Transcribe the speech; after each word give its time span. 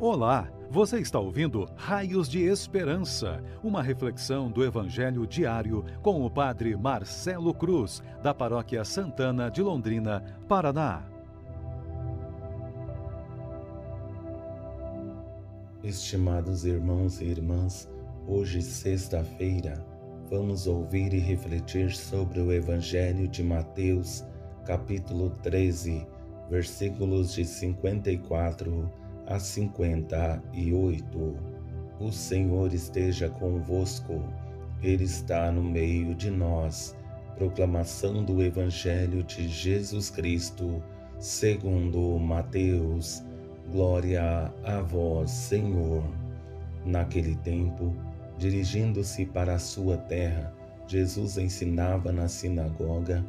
Olá, 0.00 0.50
você 0.68 0.98
está 0.98 1.20
ouvindo 1.20 1.68
Raios 1.76 2.28
de 2.28 2.42
Esperança, 2.42 3.40
uma 3.62 3.80
reflexão 3.80 4.50
do 4.50 4.64
Evangelho 4.64 5.24
diário 5.24 5.84
com 6.02 6.26
o 6.26 6.28
Padre 6.28 6.76
Marcelo 6.76 7.54
Cruz, 7.54 8.02
da 8.20 8.34
Paróquia 8.34 8.84
Santana 8.84 9.48
de 9.48 9.62
Londrina, 9.62 10.20
Paraná. 10.48 11.04
Estimados 15.84 16.64
irmãos 16.64 17.20
e 17.20 17.26
irmãs, 17.26 17.88
hoje, 18.26 18.62
sexta-feira, 18.62 19.74
vamos 20.28 20.66
ouvir 20.66 21.14
e 21.14 21.20
refletir 21.20 21.94
sobre 21.94 22.40
o 22.40 22.52
Evangelho 22.52 23.28
de 23.28 23.44
Mateus, 23.44 24.24
capítulo 24.66 25.30
13, 25.40 26.04
versículos 26.50 27.32
de 27.32 27.44
54 27.44 29.03
a 29.26 29.38
58. 29.38 31.36
O 32.00 32.10
Senhor 32.10 32.72
esteja 32.72 33.28
convosco, 33.28 34.22
Ele 34.82 35.04
está 35.04 35.50
no 35.50 35.62
meio 35.62 36.14
de 36.14 36.30
nós. 36.30 36.96
Proclamação 37.36 38.24
do 38.24 38.42
Evangelho 38.42 39.22
de 39.22 39.48
Jesus 39.48 40.10
Cristo, 40.10 40.82
segundo 41.18 42.18
Mateus. 42.18 43.24
Glória 43.70 44.52
a 44.62 44.80
vós, 44.80 45.30
Senhor. 45.30 46.04
Naquele 46.84 47.34
tempo, 47.36 47.94
dirigindo-se 48.36 49.24
para 49.24 49.54
a 49.54 49.58
sua 49.58 49.96
terra, 49.96 50.52
Jesus 50.86 51.38
ensinava 51.38 52.12
na 52.12 52.28
sinagoga, 52.28 53.24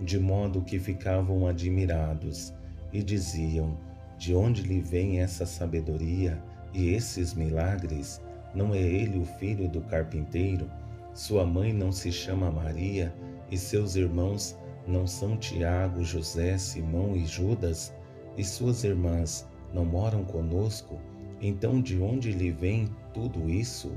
de 0.00 0.18
modo 0.18 0.60
que 0.60 0.78
ficavam 0.78 1.46
admirados 1.46 2.52
e 2.92 3.02
diziam: 3.02 3.78
de 4.18 4.34
onde 4.34 4.62
lhe 4.62 4.80
vem 4.80 5.20
essa 5.20 5.44
sabedoria 5.44 6.42
e 6.72 6.90
esses 6.90 7.34
milagres? 7.34 8.20
Não 8.54 8.74
é 8.74 8.80
ele 8.80 9.18
o 9.18 9.24
filho 9.24 9.68
do 9.68 9.80
carpinteiro? 9.82 10.70
Sua 11.14 11.44
mãe 11.44 11.72
não 11.72 11.92
se 11.92 12.10
chama 12.10 12.50
Maria 12.50 13.14
e 13.50 13.56
seus 13.56 13.96
irmãos 13.96 14.56
não 14.86 15.06
são 15.06 15.36
Tiago, 15.36 16.04
José, 16.04 16.56
Simão 16.56 17.16
e 17.16 17.26
Judas? 17.26 17.92
E 18.36 18.44
suas 18.44 18.84
irmãs 18.84 19.46
não 19.74 19.84
moram 19.84 20.24
conosco? 20.24 20.98
Então 21.40 21.80
de 21.80 22.00
onde 22.00 22.32
lhe 22.32 22.50
vem 22.50 22.88
tudo 23.12 23.50
isso? 23.50 23.92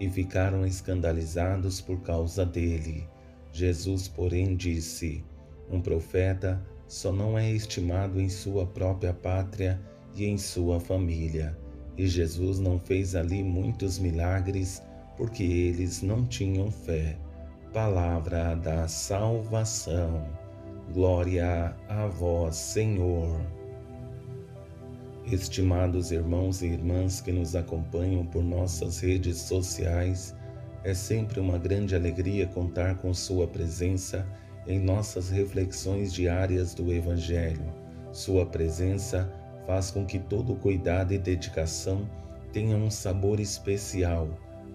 E 0.00 0.08
ficaram 0.08 0.66
escandalizados 0.66 1.80
por 1.80 2.00
causa 2.00 2.44
dele. 2.44 3.06
Jesus, 3.52 4.08
porém, 4.08 4.56
disse: 4.56 5.24
Um 5.70 5.80
profeta 5.80 6.60
só 6.92 7.10
não 7.10 7.38
é 7.38 7.50
estimado 7.50 8.20
em 8.20 8.28
sua 8.28 8.66
própria 8.66 9.14
pátria 9.14 9.80
e 10.14 10.26
em 10.26 10.36
sua 10.36 10.78
família. 10.78 11.56
E 11.96 12.06
Jesus 12.06 12.58
não 12.58 12.78
fez 12.78 13.14
ali 13.14 13.42
muitos 13.42 13.98
milagres 13.98 14.82
porque 15.16 15.42
eles 15.42 16.02
não 16.02 16.26
tinham 16.26 16.70
fé. 16.70 17.16
Palavra 17.72 18.54
da 18.56 18.86
salvação. 18.88 20.22
Glória 20.92 21.74
a 21.88 22.06
vós, 22.08 22.56
Senhor. 22.56 23.40
Estimados 25.24 26.12
irmãos 26.12 26.60
e 26.60 26.66
irmãs 26.66 27.22
que 27.22 27.32
nos 27.32 27.56
acompanham 27.56 28.26
por 28.26 28.44
nossas 28.44 29.00
redes 29.00 29.38
sociais, 29.38 30.36
é 30.84 30.92
sempre 30.92 31.40
uma 31.40 31.56
grande 31.56 31.96
alegria 31.96 32.46
contar 32.48 32.96
com 32.96 33.14
Sua 33.14 33.46
presença 33.48 34.26
em 34.66 34.78
nossas 34.78 35.30
reflexões 35.30 36.12
diárias 36.12 36.74
do 36.74 36.92
Evangelho. 36.92 37.64
Sua 38.12 38.46
presença 38.46 39.32
faz 39.66 39.90
com 39.90 40.04
que 40.04 40.18
todo 40.18 40.54
cuidado 40.54 41.12
e 41.12 41.18
dedicação 41.18 42.08
tenha 42.52 42.76
um 42.76 42.90
sabor 42.90 43.40
especial. 43.40 44.28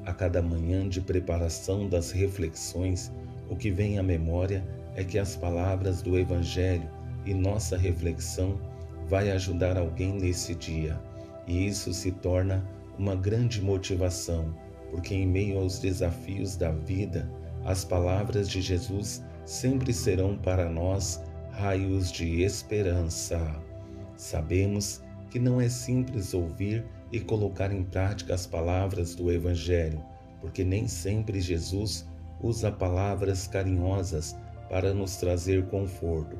A 0.06 0.14
cada 0.14 0.42
manhã 0.42 0.88
de 0.88 1.02
preparação 1.02 1.88
das 1.88 2.12
reflexões, 2.12 3.12
o 3.50 3.56
que 3.56 3.70
vem 3.70 4.00
à 4.00 4.04
memória 4.04 4.64
é 4.95 5.04
que 5.04 5.20
as 5.20 5.36
palavras 5.36 6.02
do 6.02 6.17
Evangelho 6.17 6.90
e 7.26 7.34
nossa 7.34 7.78
reflexão 7.78 8.60
vai 9.08 9.32
ajudar 9.32 9.78
alguém 9.78 10.14
nesse 10.14 10.56
dia. 10.56 11.00
E 11.45 11.67
isso 11.67 11.94
se 11.94 12.11
torna 12.11 12.66
uma 12.98 13.16
grande 13.16 13.61
motivação, 13.61 14.54
porque 14.92 15.14
em 15.14 15.28
meio 15.28 15.60
aos 15.60 15.80
desafios 15.80 16.56
da 16.56 16.72
vida, 16.72 17.30
as 17.64 17.86
palavras 17.86 18.50
de 18.50 18.61
Jesus 18.61 19.23
sempre 19.48 19.94
serão 19.94 20.38
para 20.38 20.70
nós 20.70 21.24
raios 21.52 22.12
de 22.12 22.42
esperança. 22.42 23.40
Sabemos 24.18 25.02
que 25.30 25.40
não 25.40 25.62
é 25.62 25.70
simples 25.70 26.34
ouvir 26.34 26.86
e 27.14 27.20
colocar 27.22 27.72
em 27.72 27.82
prática 27.82 28.34
as 28.34 28.46
palavras 28.46 29.16
do 29.16 29.32
Evangelho, 29.32 30.04
porque 30.42 30.66
nem 30.66 30.86
sempre 30.86 31.40
Jesus 31.40 32.06
usa 32.42 32.70
palavras 32.70 33.48
carinhosas 33.48 34.36
para 34.70 34.94
nos 34.94 35.16
trazer 35.16 35.66
conforto, 35.68 36.38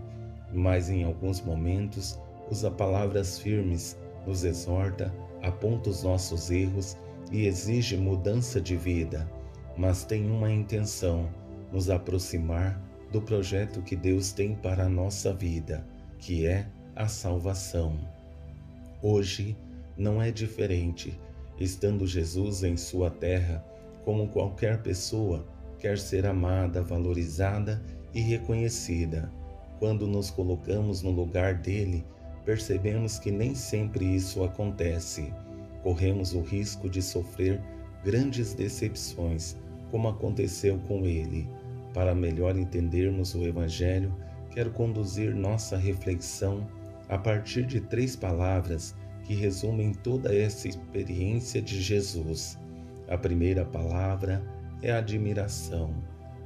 mas 0.54 0.90
em 0.90 1.06
alguns 1.06 1.40
momentos 1.40 2.20
usa 2.52 2.70
palavras 2.70 3.40
firmes, 3.40 3.98
nos 4.26 4.44
exorta, 4.44 5.16
aponta 5.42 5.90
os 5.90 6.04
nossos 6.04 6.52
erros 6.52 6.98
e 7.32 7.46
exige 7.46 7.96
mudança 7.96 8.60
de 8.60 8.76
vida, 8.76 9.32
mas 9.78 10.04
tem 10.04 10.30
uma 10.30 10.52
intenção: 10.52 11.30
nos 11.72 11.90
aproximar 11.90 12.86
do 13.12 13.22
projeto 13.22 13.82
que 13.82 13.96
Deus 13.96 14.32
tem 14.32 14.56
para 14.56 14.86
a 14.86 14.90
nossa 14.90 15.34
vida, 15.34 15.86
que 16.20 16.46
é 16.46 16.68
a 16.96 17.08
salvação. 17.08 17.98
Hoje 19.02 19.56
não 19.98 20.22
é 20.22 20.32
diferente, 20.32 21.20
estando 21.60 22.06
Jesus 22.06 22.64
em 22.64 22.76
sua 22.76 23.10
terra, 23.10 23.64
como 24.04 24.28
qualquer 24.30 24.82
pessoa 24.82 25.46
quer 25.80 25.98
ser 25.98 26.26
amada, 26.26 26.82
valorizada 26.82 27.82
e 28.14 28.20
reconhecida. 28.20 29.32
Quando 29.80 30.08
nos 30.08 30.32
colocamos 30.32 31.04
no 31.04 31.12
lugar 31.12 31.56
dele, 31.56 32.04
percebemos 32.44 33.20
que 33.20 33.32
nem 33.32 33.54
sempre 33.54 34.06
isso 34.16 34.44
acontece. 34.44 35.34
Corremos 35.84 36.34
o 36.34 36.42
risco 36.42 36.90
de 36.90 37.02
sofrer 37.02 37.62
grandes 38.04 38.54
decepções, 38.54 39.56
como 39.92 40.08
aconteceu 40.08 40.80
com 40.88 41.06
ele. 41.06 41.48
Para 41.98 42.14
melhor 42.14 42.56
entendermos 42.56 43.34
o 43.34 43.44
Evangelho, 43.44 44.14
quero 44.52 44.70
conduzir 44.70 45.34
nossa 45.34 45.76
reflexão 45.76 46.70
a 47.10 47.18
partir 47.18 47.66
de 47.66 47.82
três 47.82 48.16
palavras 48.16 48.96
que 49.24 49.34
resumem 49.34 49.92
toda 49.92 50.32
essa 50.32 50.68
experiência 50.68 51.60
de 51.60 51.82
Jesus. 51.82 52.56
A 53.08 53.18
primeira 53.18 53.66
palavra 53.66 54.44
é 54.84 54.92
admiração, 54.92 55.92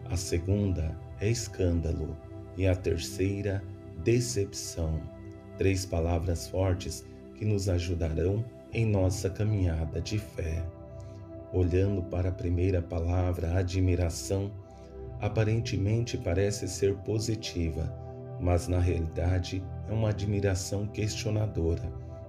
a 0.10 0.16
segunda 0.16 0.98
é 1.20 1.28
escândalo 1.28 2.16
e 2.56 2.66
a 2.66 2.74
terceira, 2.74 3.62
decepção. 4.06 5.02
Três 5.58 5.86
palavras 5.86 6.48
fortes 6.48 7.06
que 7.36 7.44
nos 7.44 7.68
ajudarão 7.68 8.42
em 8.72 8.86
nossa 8.86 9.30
caminhada 9.30 10.00
de 10.00 10.18
fé. 10.18 10.66
Olhando 11.52 12.02
para 12.04 12.30
a 12.30 12.32
primeira 12.34 12.82
palavra, 12.82 13.58
admiração, 13.58 14.50
aparentemente 15.22 16.18
parece 16.18 16.68
ser 16.68 16.96
positiva, 16.98 17.96
mas 18.40 18.68
na 18.68 18.80
realidade 18.80 19.64
é 19.88 19.94
uma 19.94 20.10
admiração 20.10 20.88
questionadora, 20.88 21.84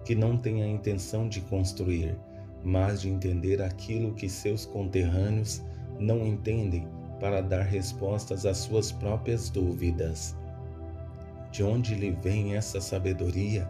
que 0.05 0.15
não 0.15 0.37
tem 0.37 0.63
a 0.63 0.67
intenção 0.69 1.27
de 1.27 1.41
construir, 1.41 2.15
mas 2.63 3.01
de 3.01 3.09
entender 3.09 3.63
aquilo 3.63 4.13
que 4.13 4.29
seus 4.29 4.67
conterrâneos 4.67 5.63
não 5.99 6.27
entendem 6.27 6.87
para 7.19 7.41
dar 7.41 7.63
respostas 7.63 8.45
às 8.45 8.59
suas 8.59 8.93
próprias 8.93 9.49
dúvidas. 9.49 10.37
De 11.51 11.63
onde 11.63 11.95
lhe 11.95 12.11
vem 12.11 12.57
essa 12.57 12.81
sabedoria 12.81 13.69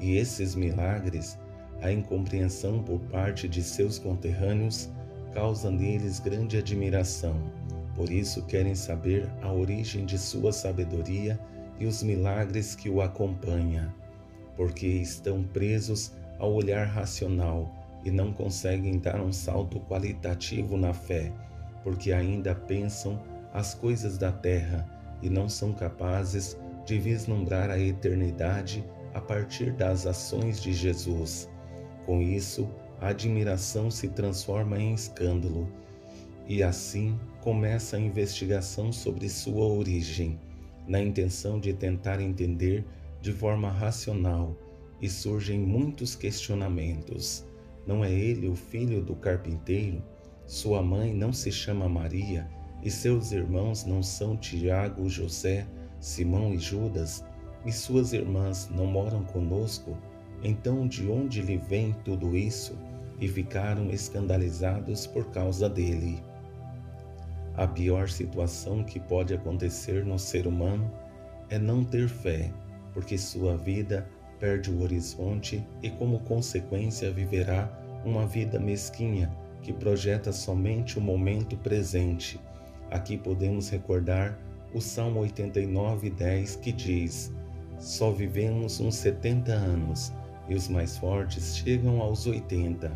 e 0.00 0.16
esses 0.16 0.54
milagres? 0.54 1.38
A 1.80 1.92
incompreensão 1.92 2.82
por 2.82 2.98
parte 3.00 3.48
de 3.48 3.62
seus 3.62 3.98
conterrâneos 3.98 4.90
causa 5.32 5.70
neles 5.70 6.18
grande 6.18 6.56
admiração 6.56 7.34
por 7.94 8.10
isso 8.10 8.42
querem 8.42 8.74
saber 8.74 9.30
a 9.42 9.52
origem 9.52 10.04
de 10.04 10.18
sua 10.18 10.52
sabedoria 10.52 11.38
e 11.78 11.86
os 11.86 12.02
milagres 12.02 12.74
que 12.74 12.88
o 12.88 13.00
acompanham, 13.00 13.92
porque 14.56 14.86
estão 14.86 15.42
presos 15.42 16.12
ao 16.38 16.52
olhar 16.52 16.86
racional 16.86 17.72
e 18.04 18.10
não 18.10 18.32
conseguem 18.32 18.98
dar 18.98 19.20
um 19.20 19.32
salto 19.32 19.80
qualitativo 19.80 20.76
na 20.76 20.92
fé, 20.92 21.32
porque 21.82 22.12
ainda 22.12 22.54
pensam 22.54 23.20
as 23.52 23.74
coisas 23.74 24.18
da 24.18 24.32
terra 24.32 24.86
e 25.22 25.30
não 25.30 25.48
são 25.48 25.72
capazes 25.72 26.58
de 26.84 26.98
vislumbrar 26.98 27.70
a 27.70 27.78
eternidade 27.78 28.84
a 29.14 29.20
partir 29.20 29.72
das 29.72 30.06
ações 30.06 30.60
de 30.60 30.72
Jesus. 30.72 31.48
Com 32.04 32.20
isso, 32.20 32.68
a 33.00 33.08
admiração 33.08 33.90
se 33.90 34.08
transforma 34.08 34.78
em 34.78 34.92
escândalo 34.92 35.68
e 36.46 36.62
assim 36.62 37.18
começa 37.40 37.96
a 37.96 38.00
investigação 38.00 38.92
sobre 38.92 39.28
sua 39.28 39.66
origem, 39.66 40.38
na 40.86 41.00
intenção 41.00 41.58
de 41.58 41.72
tentar 41.72 42.20
entender 42.20 42.84
de 43.20 43.32
forma 43.32 43.70
racional 43.70 44.56
e 45.00 45.08
surgem 45.08 45.58
muitos 45.58 46.14
questionamentos. 46.14 47.44
Não 47.86 48.04
é 48.04 48.12
ele 48.12 48.48
o 48.48 48.54
filho 48.54 49.02
do 49.02 49.14
carpinteiro? 49.14 50.02
Sua 50.46 50.82
mãe 50.82 51.14
não 51.14 51.32
se 51.32 51.50
chama 51.50 51.88
Maria 51.88 52.48
e 52.82 52.90
seus 52.90 53.32
irmãos 53.32 53.84
não 53.86 54.02
são 54.02 54.36
Tiago, 54.36 55.08
José, 55.08 55.66
Simão 56.00 56.52
e 56.52 56.58
Judas? 56.58 57.24
E 57.64 57.72
suas 57.72 58.12
irmãs 58.12 58.68
não 58.70 58.86
moram 58.86 59.24
conosco? 59.24 59.96
Então 60.42 60.86
de 60.86 61.08
onde 61.08 61.40
lhe 61.40 61.56
vem 61.56 61.94
tudo 62.04 62.36
isso? 62.36 62.76
E 63.18 63.26
ficaram 63.26 63.90
escandalizados 63.90 65.06
por 65.06 65.30
causa 65.30 65.68
dele. 65.68 66.22
A 67.56 67.68
pior 67.68 68.08
situação 68.08 68.82
que 68.82 68.98
pode 68.98 69.32
acontecer 69.32 70.04
no 70.04 70.18
ser 70.18 70.46
humano 70.46 70.90
é 71.48 71.58
não 71.58 71.84
ter 71.84 72.08
fé, 72.08 72.52
porque 72.92 73.16
sua 73.16 73.56
vida 73.56 74.08
perde 74.40 74.72
o 74.72 74.82
horizonte 74.82 75.64
e, 75.80 75.88
como 75.88 76.18
consequência, 76.20 77.12
viverá 77.12 77.70
uma 78.04 78.26
vida 78.26 78.58
mesquinha 78.58 79.30
que 79.62 79.72
projeta 79.72 80.32
somente 80.32 80.98
o 80.98 81.00
momento 81.00 81.56
presente. 81.56 82.40
Aqui 82.90 83.16
podemos 83.16 83.70
recordar 83.70 84.36
o 84.74 84.80
Salmo 84.80 85.20
89, 85.20 86.10
10, 86.10 86.56
que 86.56 86.72
diz: 86.72 87.32
Só 87.78 88.10
vivemos 88.10 88.80
uns 88.80 88.96
70 88.96 89.52
anos 89.52 90.12
e 90.48 90.56
os 90.56 90.68
mais 90.68 90.98
fortes 90.98 91.56
chegam 91.56 92.00
aos 92.00 92.26
80, 92.26 92.90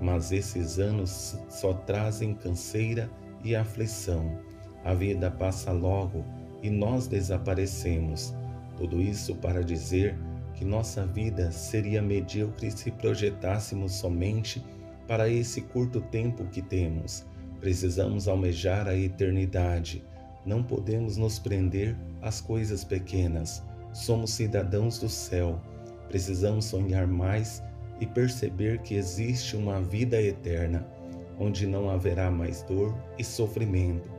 mas 0.00 0.32
esses 0.32 0.78
anos 0.78 1.38
só 1.50 1.74
trazem 1.74 2.34
canseira 2.34 3.10
e 3.44 3.54
aflição. 3.54 4.38
A 4.84 4.94
vida 4.94 5.30
passa 5.30 5.72
logo 5.72 6.24
e 6.62 6.70
nós 6.70 7.06
desaparecemos. 7.06 8.34
Tudo 8.76 9.00
isso 9.00 9.34
para 9.36 9.62
dizer 9.62 10.16
que 10.54 10.64
nossa 10.64 11.06
vida 11.06 11.50
seria 11.52 12.02
medíocre 12.02 12.70
se 12.70 12.90
projetássemos 12.90 13.92
somente 13.92 14.62
para 15.06 15.28
esse 15.28 15.60
curto 15.62 16.00
tempo 16.00 16.44
que 16.46 16.60
temos. 16.60 17.24
Precisamos 17.60 18.28
almejar 18.28 18.86
a 18.86 18.96
eternidade. 18.96 20.04
Não 20.44 20.62
podemos 20.62 21.16
nos 21.16 21.38
prender 21.38 21.96
às 22.22 22.40
coisas 22.40 22.84
pequenas. 22.84 23.62
Somos 23.92 24.32
cidadãos 24.32 24.98
do 24.98 25.08
céu. 25.08 25.60
Precisamos 26.08 26.66
sonhar 26.66 27.06
mais 27.06 27.62
e 28.00 28.06
perceber 28.06 28.80
que 28.82 28.94
existe 28.94 29.56
uma 29.56 29.80
vida 29.80 30.20
eterna, 30.20 30.86
onde 31.38 31.66
não 31.66 31.88
haverá 31.90 32.30
mais 32.30 32.62
dor 32.62 32.94
e 33.18 33.24
sofrimento 33.24 34.10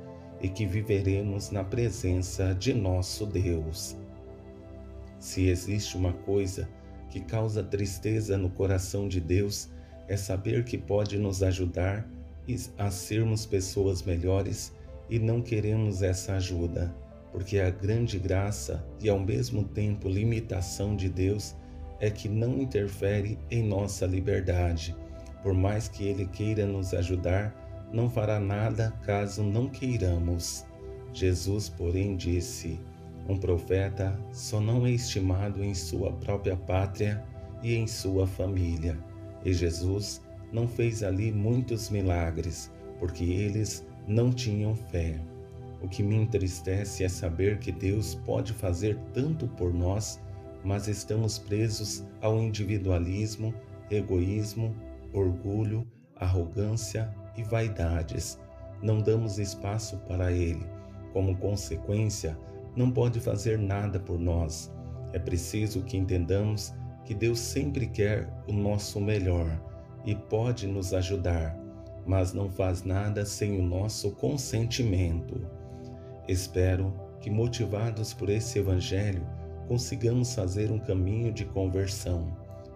e 0.42 0.48
que 0.48 0.66
viveremos 0.66 1.52
na 1.52 1.64
presença 1.64 2.54
de 2.54 2.74
nosso 2.74 3.26
Deus. 3.26 3.98
Se 5.20 5.50
existe 5.50 5.98
uma 5.98 6.14
coisa 6.14 6.70
que 7.10 7.20
causa 7.20 7.64
tristeza 7.64 8.38
no 8.38 8.50
coração 8.50 9.08
de 9.08 9.20
Deus, 9.20 9.70
é 10.08 10.16
saber 10.16 10.64
que 10.64 10.78
pode 10.78 11.18
nos 11.18 11.44
ajudar 11.44 12.08
a 12.78 12.90
sermos 12.90 13.46
pessoas 13.46 14.02
melhores 14.02 14.74
e 15.10 15.20
não 15.20 15.42
queremos 15.42 16.02
essa 16.02 16.34
ajuda, 16.34 16.96
porque 17.32 17.60
a 17.60 17.70
grande 17.70 18.18
graça 18.18 18.84
e 19.00 19.10
ao 19.10 19.20
mesmo 19.20 19.64
tempo 19.64 20.08
limitação 20.08 20.96
de 20.96 21.10
Deus 21.10 21.56
é 22.00 22.10
que 22.10 22.30
não 22.30 22.60
interfere 22.60 23.38
em 23.52 23.62
nossa 23.62 24.06
liberdade. 24.06 24.96
Por 25.42 25.54
mais 25.54 25.88
que 25.88 26.06
Ele 26.06 26.26
queira 26.26 26.66
nos 26.66 26.94
ajudar, 26.94 27.54
não 27.92 28.10
fará 28.10 28.40
nada 28.40 28.94
caso 29.04 29.44
não 29.44 29.68
queiramos. 29.68 30.66
Jesus, 31.14 31.70
porém, 31.70 32.16
disse: 32.16 32.80
Um 33.28 33.38
profeta 33.38 34.20
só 34.32 34.60
não 34.60 34.86
é 34.86 34.92
estimado 34.92 35.64
em 35.64 35.74
sua 35.74 36.12
própria 36.14 36.56
pátria 36.56 37.24
e 37.64 37.76
em 37.76 37.88
sua 37.88 38.28
família. 38.28 38.98
E 39.44 39.54
Jesus 39.54 40.22
não 40.52 40.68
fez 40.68 41.04
ali 41.04 41.32
muitos 41.32 41.90
milagres, 41.90 42.72
porque 43.00 43.24
eles 43.24 43.86
não 44.08 44.32
tinham 44.32 44.76
fé. 44.76 45.20
O 45.82 45.88
que 45.88 46.04
me 46.04 46.16
entristece 46.16 47.04
é 47.04 47.10
saber 47.10 47.58
que 47.60 47.72
Deus 47.72 48.16
pode 48.26 48.52
fazer 48.54 48.98
tanto 49.14 49.48
por 49.48 49.74
nós, 49.74 50.20
mas 50.64 50.88
estamos 50.88 51.38
presos 51.38 52.04
ao 52.22 52.38
individualismo, 52.38 53.54
egoísmo, 53.90 54.76
orgulho, 55.14 55.88
arrogância 56.16 57.14
e 57.36 57.44
vaidades. 57.44 58.40
Não 58.82 59.00
damos 59.00 59.38
espaço 59.40 59.98
para 60.08 60.32
Ele. 60.32 60.66
Como 61.14 61.38
consequência, 61.38 62.38
não 62.76 62.92
pode 62.92 63.20
fazer 63.20 63.58
nada 63.58 64.00
por 64.00 64.20
nós. 64.20 64.72
É 65.12 65.20
preciso 65.20 65.82
que 65.82 65.98
entendamos 65.98 66.74
que 67.04 67.14
Deus 67.14 67.40
sempre 67.40 67.88
quer 67.88 68.30
o 68.48 68.54
nosso 68.54 69.02
melhor 69.02 69.60
e 70.06 70.16
pode 70.16 70.68
nos 70.68 70.94
ajudar, 70.94 71.58
mas 72.06 72.34
não 72.34 72.50
faz 72.50 72.84
nada 72.84 73.26
sem 73.26 73.60
o 73.60 73.64
nosso 73.64 74.12
consentimento. 74.12 75.42
Espero 76.28 76.94
que, 77.20 77.30
motivados 77.30 78.14
por 78.14 78.30
esse 78.30 78.60
Evangelho, 78.60 79.26
consigamos 79.68 80.34
fazer 80.34 80.72
um 80.72 80.80
caminho 80.80 81.32
de 81.32 81.46
conversão, 81.46 82.32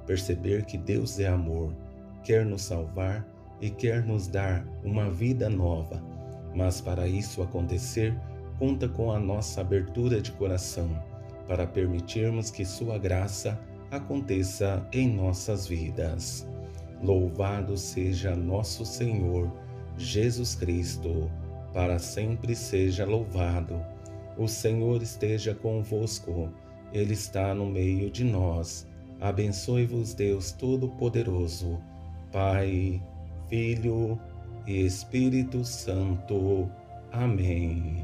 perceber 0.06 0.66
que 0.66 0.78
Deus 0.78 1.20
é 1.20 1.28
amor, 1.28 1.74
quer 2.24 2.46
nos 2.46 2.64
salvar 2.64 3.28
e 3.62 3.70
quer 3.70 4.04
nos 4.06 4.28
dar 4.28 4.66
uma 4.84 5.10
vida 5.10 5.50
nova. 5.50 6.04
Mas 6.56 6.82
para 6.82 7.08
isso 7.08 7.42
acontecer, 7.42 8.16
conta 8.60 8.88
com 8.88 9.12
a 9.12 9.20
nossa 9.20 9.62
abertura 9.62 10.22
de 10.22 10.32
coração, 10.34 10.90
para 11.48 11.66
permitirmos 11.66 12.52
que 12.52 12.66
Sua 12.66 12.98
graça 12.98 13.60
aconteça 13.92 14.86
em 14.92 15.08
nossas 15.08 15.68
vidas. 15.68 16.48
Louvado 17.02 17.76
seja 17.78 18.36
nosso 18.36 18.86
Senhor 18.86 19.52
Jesus 19.98 20.56
Cristo, 20.56 21.30
para 21.74 22.00
sempre 22.00 22.56
seja 22.56 23.06
louvado. 23.06 23.80
O 24.38 24.48
Senhor 24.48 25.02
esteja 25.02 25.54
convosco, 25.54 26.50
Ele 26.92 27.14
está 27.14 27.54
no 27.54 27.66
meio 27.66 28.10
de 28.10 28.24
nós. 28.24 28.88
Abençoe-vos, 29.20 30.14
Deus 30.14 30.52
Todo-Poderoso, 30.52 31.80
Pai 32.34 33.00
Filho 33.48 34.20
e 34.66 34.88
Espírito 34.88 35.64
Santo. 35.64 36.68
Amém. 37.12 38.04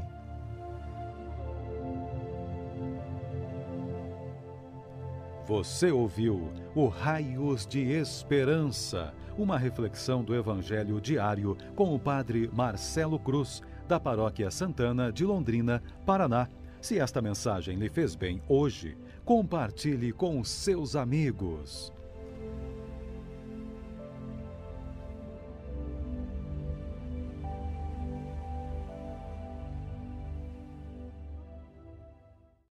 Você 5.48 5.90
ouviu 5.90 6.48
o 6.76 6.86
Raios 6.86 7.66
de 7.66 7.80
Esperança, 7.80 9.12
uma 9.36 9.58
reflexão 9.58 10.22
do 10.22 10.32
Evangelho 10.32 11.00
diário 11.00 11.56
com 11.74 11.92
o 11.92 11.98
Padre 11.98 12.48
Marcelo 12.52 13.18
Cruz, 13.18 13.60
da 13.88 13.98
Paróquia 13.98 14.48
Santana 14.48 15.10
de 15.12 15.24
Londrina, 15.24 15.82
Paraná. 16.06 16.46
Se 16.80 17.00
esta 17.00 17.20
mensagem 17.20 17.76
lhe 17.76 17.88
fez 17.88 18.14
bem 18.14 18.40
hoje, 18.48 18.96
compartilhe 19.24 20.12
com 20.12 20.44
seus 20.44 20.94
amigos. 20.94 21.92